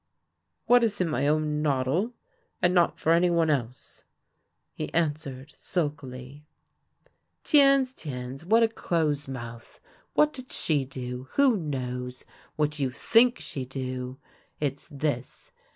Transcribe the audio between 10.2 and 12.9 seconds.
did she do? Who knows? What you